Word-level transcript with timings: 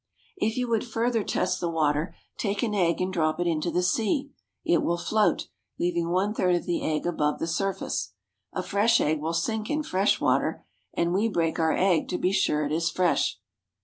If 0.37 0.57
you 0.57 0.67
would 0.67 0.83
further 0.83 1.23
test 1.23 1.59
the 1.61 1.69
water, 1.69 2.15
take 2.39 2.63
an 2.63 2.73
egg 2.73 2.99
and 3.01 3.13
drop 3.13 3.39
it 3.39 3.45
into 3.45 3.69
the 3.69 3.83
sea. 3.83 4.31
It 4.65 4.81
will 4.81 4.97
float, 4.97 5.49
leaving 5.77 6.09
one 6.09 6.33
third 6.33 6.55
of 6.55 6.65
the 6.65 6.81
egg 6.83 7.05
above 7.05 7.37
the 7.37 7.45
surface. 7.45 8.11
A 8.51 8.63
fresh 8.63 8.99
egg 8.99 9.19
will 9.21 9.31
sink 9.35 9.69
in 9.69 9.83
fresh 9.83 10.19
water, 10.19 10.65
and 10.95 11.13
we 11.13 11.29
break 11.29 11.59
our 11.59 11.73
egg 11.77 12.07
to 12.09 12.17
be 12.17 12.31
sure 12.31 12.65
it 12.65 12.71
is 12.71 12.89
fresh. 12.89 13.37